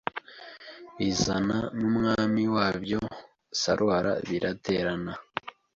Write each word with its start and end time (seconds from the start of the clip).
bizana 0.97 1.57
n'umwami 1.79 2.43
wabyo 2.55 2.99
Saruhara 3.59 4.13
Biraterana 4.27 5.13